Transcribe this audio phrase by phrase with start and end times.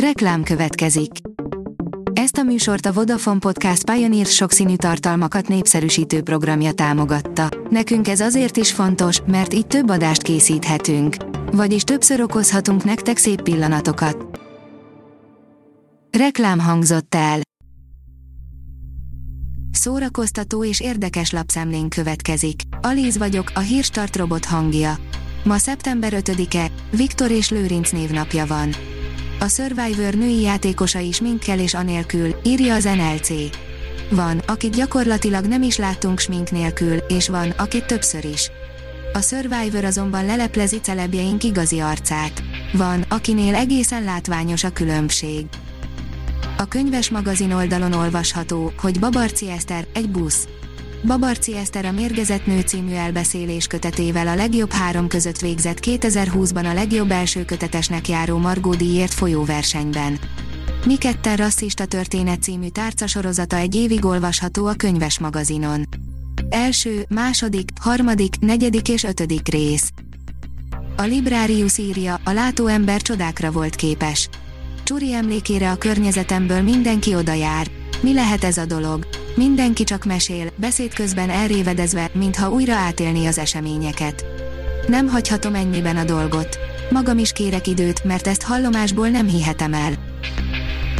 [0.00, 1.10] Reklám következik.
[2.12, 7.48] Ezt a műsort a Vodafone Podcast Pioneer sokszínű tartalmakat népszerűsítő programja támogatta.
[7.70, 11.16] Nekünk ez azért is fontos, mert így több adást készíthetünk.
[11.52, 14.40] Vagyis többször okozhatunk nektek szép pillanatokat.
[16.18, 17.40] Reklám hangzott el.
[19.70, 22.60] Szórakoztató és érdekes lapszemlén következik.
[22.80, 24.94] Alíz vagyok, a hírstart robot hangja.
[25.44, 28.70] Ma szeptember 5-e, Viktor és Lőrinc névnapja van.
[29.38, 33.28] A Survivor női játékosa is minkkel és anélkül, írja az NLC.
[34.10, 38.50] Van, akit gyakorlatilag nem is láttunk smink nélkül, és van, akit többször is.
[39.12, 42.42] A Survivor azonban leleplezi celebjeink igazi arcát.
[42.72, 45.46] Van, akinél egészen látványos a különbség.
[46.56, 50.48] A könyves magazin oldalon olvasható, hogy Babarci Eszter, egy busz.
[51.04, 56.74] Babarci Eszter a Mérgezett Nő című elbeszélés kötetével a legjobb három között végzett 2020-ban a
[56.74, 60.18] legjobb első kötetesnek járó Margó díjért folyó versenyben.
[60.86, 65.88] Miketten rasszista történet című tárcasorozata egy évig olvasható a könyves magazinon.
[66.48, 69.90] Első, második, harmadik, negyedik és ötödik rész.
[70.96, 74.28] A Librarius írja, a látóember csodákra volt képes.
[74.84, 77.66] Csuri emlékére a környezetemből mindenki oda jár.
[78.00, 79.25] Mi lehet ez a dolog?
[79.36, 84.24] Mindenki csak mesél, beszéd közben elrévedezve, mintha újra átélni az eseményeket.
[84.86, 86.58] Nem hagyhatom ennyiben a dolgot.
[86.90, 89.92] Magam is kérek időt, mert ezt hallomásból nem hihetem el.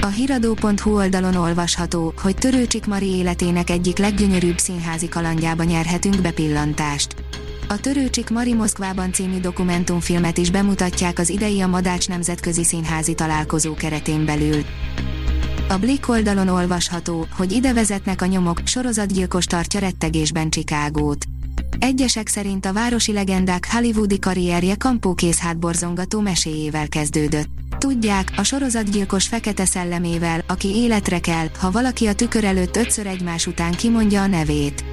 [0.00, 7.14] A hiradó.hu oldalon olvasható, hogy Törőcsik Mari életének egyik leggyönyörűbb színházi kalandjába nyerhetünk bepillantást.
[7.68, 13.74] A Törőcsik Mari Moszkvában című dokumentumfilmet is bemutatják az idei a Madács Nemzetközi Színházi Találkozó
[13.74, 14.64] keretén belül.
[15.68, 21.24] A Blick oldalon olvasható, hogy ide vezetnek a nyomok, sorozatgyilkos tartja rettegésben Csikágót.
[21.78, 27.48] Egyesek szerint a városi legendák hollywoodi karrierje kampókész hátborzongató meséjével kezdődött.
[27.78, 33.46] Tudják, a sorozatgyilkos fekete szellemével, aki életre kell, ha valaki a tükör előtt ötször egymás
[33.46, 34.84] után kimondja a nevét.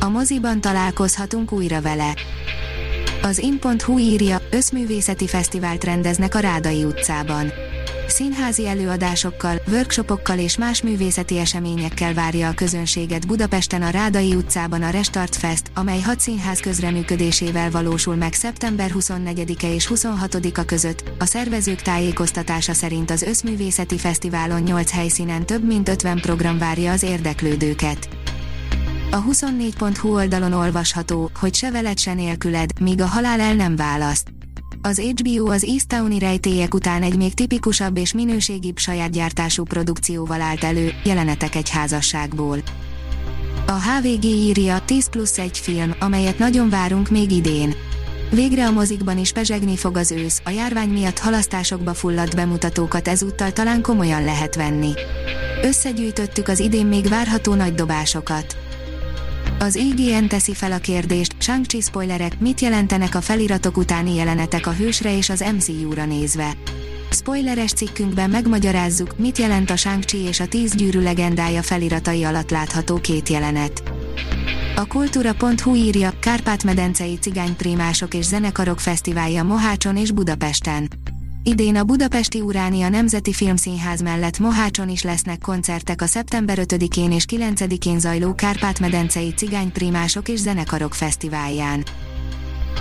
[0.00, 2.14] A moziban találkozhatunk újra vele.
[3.22, 7.52] Az in.hu írja, összművészeti fesztivált rendeznek a Rádai utcában
[8.10, 14.90] színházi előadásokkal, workshopokkal és más művészeti eseményekkel várja a közönséget Budapesten a Rádai utcában a
[14.90, 21.10] Restart Fest, amely hat színház közreműködésével valósul meg szeptember 24-e és 26-a között.
[21.18, 27.02] A szervezők tájékoztatása szerint az Összművészeti Fesztiválon 8 helyszínen több mint 50 program várja az
[27.02, 28.08] érdeklődőket.
[29.10, 34.28] A 24.hu oldalon olvasható, hogy se veled se nélküled, míg a halál el nem választ
[34.82, 40.64] az HBO az Eastowni rejtélyek után egy még tipikusabb és minőségibb saját gyártású produkcióval állt
[40.64, 42.58] elő, jelenetek egy házasságból.
[43.66, 47.74] A HVG írja 10 plusz egy film, amelyet nagyon várunk még idén.
[48.30, 53.52] Végre a mozikban is pezsegni fog az ősz, a járvány miatt halasztásokba fulladt bemutatókat ezúttal
[53.52, 54.92] talán komolyan lehet venni.
[55.62, 58.69] Összegyűjtöttük az idén még várható nagy dobásokat.
[59.62, 64.72] Az IGN teszi fel a kérdést, shang spoilerek, mit jelentenek a feliratok utáni jelenetek a
[64.72, 66.52] hősre és az MCU-ra nézve.
[67.10, 72.96] Spoileres cikkünkben megmagyarázzuk, mit jelent a shang és a tíz gyűrű legendája feliratai alatt látható
[72.96, 73.82] két jelenet.
[74.76, 80.88] A kultúra.hu írja, Kárpát-medencei cigányprímások és zenekarok fesztiválja Mohácson és Budapesten.
[81.42, 87.24] Idén a Budapesti Uránia Nemzeti Filmszínház mellett Mohácson is lesznek koncertek a szeptember 5-én és
[87.30, 91.84] 9-én zajló Kárpát-medencei cigányprimások és zenekarok fesztiválján.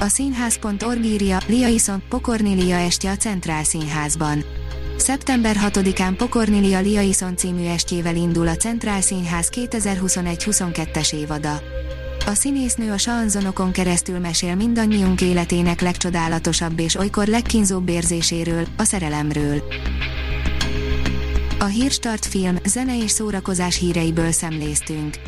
[0.00, 4.44] A színház.org írja, Lia Pokornilia estje a Centrál Színházban.
[4.96, 7.02] Szeptember 6-án Pokornilia Lia
[7.36, 11.60] című estjével indul a Centrál Színház 2021-22-es évada.
[12.26, 19.62] A színésznő a sanzonokon keresztül mesél mindannyiunk életének legcsodálatosabb és olykor legkínzóbb érzéséről, a szerelemről.
[21.58, 25.18] A Hírstart film, zene és szórakozás híreiből szemléztünk.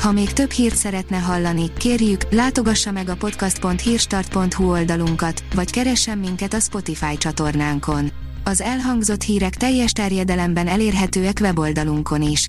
[0.00, 6.54] Ha még több hírt szeretne hallani, kérjük, látogassa meg a podcast.hírstart.hu oldalunkat, vagy keressen minket
[6.54, 8.12] a Spotify csatornánkon.
[8.44, 12.48] Az elhangzott hírek teljes terjedelemben elérhetőek weboldalunkon is.